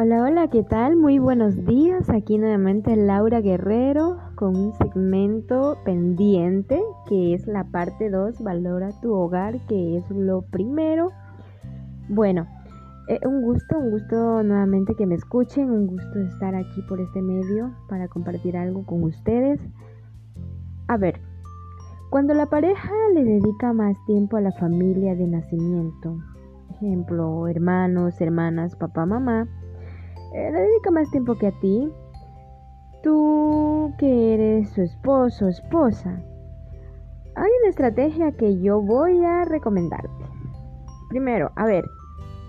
[0.00, 0.94] Hola, hola, ¿qué tal?
[0.94, 2.08] Muy buenos días.
[2.08, 9.12] Aquí nuevamente Laura Guerrero con un segmento pendiente que es la parte 2, Valora tu
[9.12, 11.10] hogar, que es lo primero.
[12.08, 12.46] Bueno,
[13.08, 17.20] eh, un gusto, un gusto nuevamente que me escuchen, un gusto estar aquí por este
[17.20, 19.60] medio para compartir algo con ustedes.
[20.86, 21.20] A ver,
[22.08, 26.18] cuando la pareja le dedica más tiempo a la familia de nacimiento,
[26.70, 29.48] ejemplo, hermanos, hermanas, papá, mamá,
[30.32, 31.90] eh, le dedica más tiempo que a ti,
[33.02, 36.20] tú que eres su esposo o esposa,
[37.34, 40.24] hay una estrategia que yo voy a recomendarte.
[41.08, 41.84] Primero, a ver,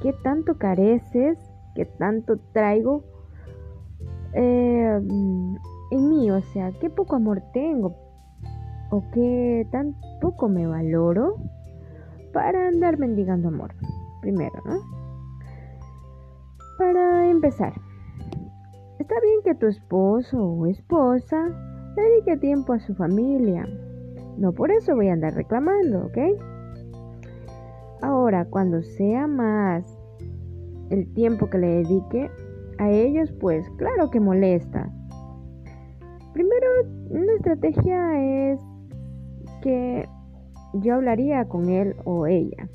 [0.00, 1.38] ¿qué tanto careces?
[1.74, 3.04] ¿Qué tanto traigo
[4.32, 5.00] eh,
[5.90, 6.30] en mí?
[6.30, 7.96] O sea, ¿qué poco amor tengo?
[8.90, 11.36] ¿O qué tan poco me valoro
[12.32, 13.74] para andar mendigando amor?
[14.22, 15.05] Primero, ¿no?
[16.78, 17.72] Para empezar,
[18.98, 21.48] está bien que tu esposo o esposa
[21.96, 23.66] dedique tiempo a su familia.
[24.36, 26.18] No por eso voy a andar reclamando, ¿ok?
[28.02, 29.98] Ahora, cuando sea más
[30.90, 32.30] el tiempo que le dedique
[32.78, 34.92] a ellos, pues claro que molesta.
[36.34, 36.66] Primero,
[37.08, 38.60] una estrategia es
[39.62, 40.06] que
[40.74, 42.68] yo hablaría con él o ella.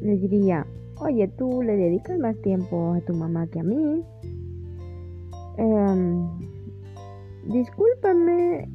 [0.00, 0.64] Le diría,
[1.00, 4.04] oye, tú le dedicas más tiempo a tu mamá que a mí.
[5.56, 6.28] Em,
[7.46, 8.68] discúlpame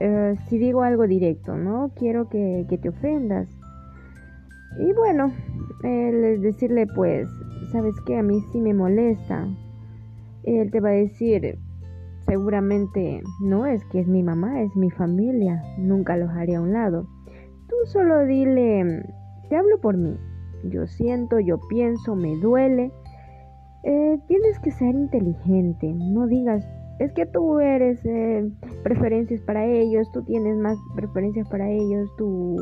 [0.00, 1.92] eh, si digo algo directo, ¿no?
[1.96, 3.48] Quiero que, te ofendas.
[4.78, 5.32] Y bueno,
[5.82, 7.28] decirle pues,
[7.70, 8.18] ¿sabes qué?
[8.18, 9.46] A mí sí me molesta.
[10.44, 11.58] Él te va a decir,
[12.26, 15.62] seguramente no es que es mi mamá, es mi familia.
[15.78, 17.06] Nunca los haré a un lado.
[17.68, 19.04] Tú solo dile,
[19.48, 20.16] te hablo por mí
[20.64, 22.92] yo siento, yo pienso, me duele.
[23.84, 26.64] Eh, tienes que ser inteligente, no digas,
[27.00, 28.48] es que tú eres eh,
[28.84, 32.56] preferencias para ellos, tú tienes más preferencias para ellos, tú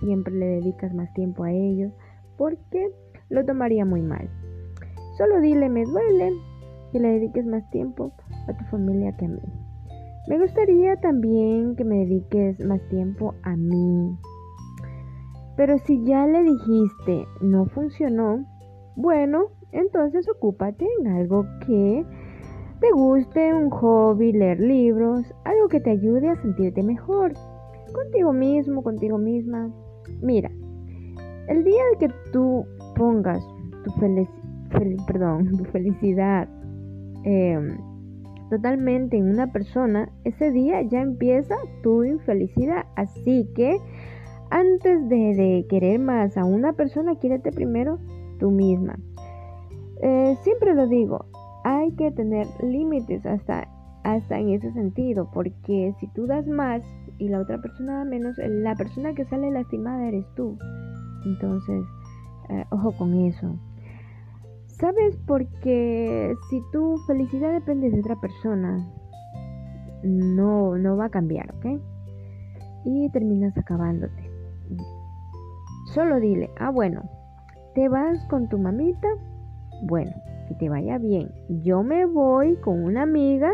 [0.00, 1.92] siempre le dedicas más tiempo a ellos,
[2.36, 2.90] porque
[3.28, 4.28] lo tomaría muy mal.
[5.16, 6.32] Solo dile, me duele
[6.92, 8.12] que le dediques más tiempo
[8.48, 9.40] a tu familia que a mí.
[10.28, 14.18] Me gustaría también que me dediques más tiempo a mí,
[15.56, 18.44] pero si ya le dijiste no funcionó,
[18.96, 22.04] bueno, entonces ocúpate en algo que
[22.80, 27.32] te guste, un hobby, leer libros, algo que te ayude a sentirte mejor,
[27.92, 29.70] contigo mismo, contigo misma.
[30.20, 30.50] Mira,
[31.48, 33.42] el día que tú pongas
[33.84, 33.92] tu,
[35.06, 36.48] perdón, tu felicidad
[37.24, 37.78] em,
[38.50, 42.84] totalmente en una persona, ese día ya empieza tu infelicidad.
[42.96, 43.78] Así que
[44.50, 47.98] antes de, querer más a una persona, quiérete primero
[48.38, 48.98] tú misma.
[50.02, 51.26] Eh, siempre lo digo,
[51.64, 53.68] hay que tener límites hasta,
[54.04, 56.82] hasta en ese sentido, porque si tú das más
[57.18, 60.56] y la otra persona da menos, la persona que sale lastimada eres tú.
[61.24, 61.84] Entonces,
[62.50, 63.56] eh, ojo con eso.
[64.66, 65.16] ¿Sabes?
[65.26, 68.86] Porque si tu felicidad depende de otra persona,
[70.02, 71.80] no, no va a cambiar, ¿ok?
[72.84, 74.25] Y terminas acabándote.
[75.96, 77.04] Solo dile, ah, bueno,
[77.74, 79.08] ¿te vas con tu mamita?
[79.84, 80.12] Bueno,
[80.46, 81.30] que te vaya bien.
[81.62, 83.50] Yo me voy con una amiga.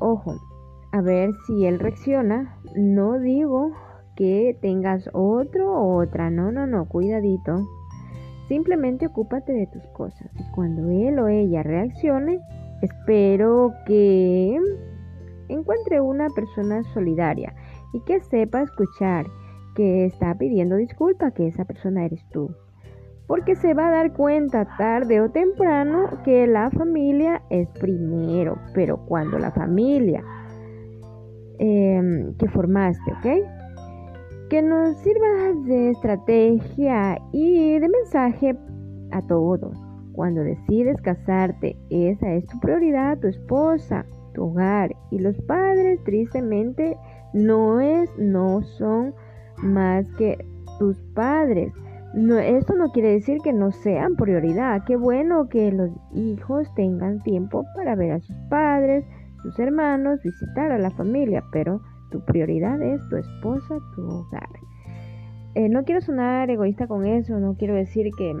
[0.00, 0.34] Ojo,
[0.90, 2.58] a ver si él reacciona.
[2.74, 3.70] No digo
[4.16, 6.28] que tengas otro o otra.
[6.30, 7.64] No, no, no, cuidadito.
[8.48, 10.28] Simplemente ocúpate de tus cosas.
[10.34, 12.40] Y cuando él o ella reaccione,
[12.82, 14.58] espero que
[15.46, 17.54] encuentre una persona solidaria
[17.92, 19.24] y que sepa escuchar
[19.74, 22.54] que está pidiendo disculpa, que esa persona eres tú.
[23.26, 28.98] Porque se va a dar cuenta tarde o temprano que la familia es primero, pero
[29.06, 30.22] cuando la familia
[31.58, 34.48] em, que formaste, ¿ok?
[34.50, 38.56] Que nos sirva de estrategia y de mensaje
[39.10, 39.74] a todos.
[40.12, 44.04] Cuando decides casarte, esa es tu prioridad, tu esposa,
[44.34, 44.94] tu hogar.
[45.10, 46.96] Y los padres, tristemente,
[47.32, 49.14] no es, no son
[49.64, 50.44] más que
[50.78, 51.72] tus padres.
[52.14, 54.84] No, esto no quiere decir que no sean prioridad.
[54.84, 59.04] Qué bueno que los hijos tengan tiempo para ver a sus padres,
[59.42, 61.80] sus hermanos, visitar a la familia, pero
[62.10, 64.48] tu prioridad es tu esposa, tu hogar.
[65.56, 68.32] Eh, no quiero sonar egoísta con eso, no quiero decir que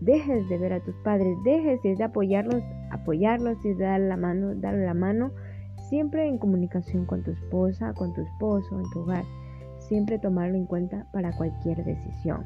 [0.00, 4.74] dejes de ver a tus padres, dejes de apoyarlos, apoyarlos y dar la mano, dar
[4.74, 5.32] la mano,
[5.88, 9.24] siempre en comunicación con tu esposa, con tu esposo, en tu hogar
[9.88, 12.44] siempre tomarlo en cuenta para cualquier decisión.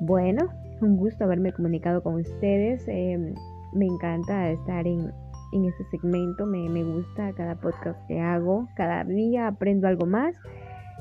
[0.00, 0.48] Bueno,
[0.80, 2.86] un gusto haberme comunicado con ustedes.
[2.88, 3.34] Em,
[3.72, 5.12] me encanta estar en,
[5.52, 10.34] en este segmento, me, me gusta cada podcast que hago, cada día aprendo algo más.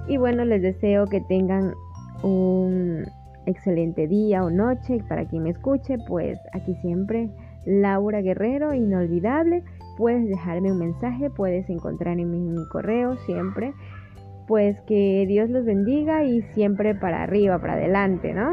[0.07, 1.73] Y bueno, les deseo que tengan
[2.23, 3.03] un
[3.45, 5.03] excelente día o noche.
[5.07, 7.29] Para quien me escuche, pues aquí siempre
[7.65, 9.63] Laura Guerrero, inolvidable.
[9.97, 13.73] Puedes dejarme un mensaje, puedes encontrar en mi, correo siempre.
[14.47, 18.51] Pues que Dios los bendiga y siempre para arriba, para adelante, ¿no?